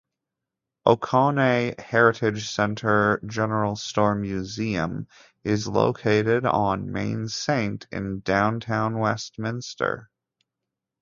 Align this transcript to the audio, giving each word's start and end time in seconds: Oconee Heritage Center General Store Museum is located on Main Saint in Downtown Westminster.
Oconee 0.87 1.75
Heritage 1.77 2.49
Center 2.49 3.21
General 3.27 3.75
Store 3.75 4.15
Museum 4.15 5.07
is 5.43 5.67
located 5.67 6.43
on 6.43 6.91
Main 6.91 7.27
Saint 7.27 7.85
in 7.91 8.21
Downtown 8.21 8.97
Westminster. 8.97 10.09